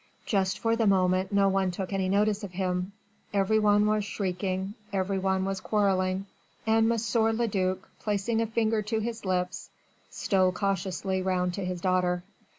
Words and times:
Just 0.25 0.57
for 0.57 0.75
the 0.75 0.87
moment 0.87 1.31
no 1.31 1.47
one 1.47 1.69
took 1.69 1.93
any 1.93 2.09
notice 2.09 2.43
of 2.43 2.53
him 2.53 2.91
every 3.35 3.59
one 3.59 3.85
was 3.85 4.03
shrieking, 4.03 4.73
every 4.91 5.19
one 5.19 5.45
was 5.45 5.61
quarrelling, 5.61 6.25
and 6.65 6.91
M. 6.91 6.99
le 7.37 7.47
duc, 7.47 7.87
placing 7.99 8.41
a 8.41 8.47
finger 8.47 8.81
to 8.81 8.97
his 8.99 9.25
lips, 9.25 9.69
stole 10.09 10.53
cautiously 10.53 11.21
round 11.21 11.53
to 11.53 11.63
his 11.63 11.81
daughter. 11.81 12.23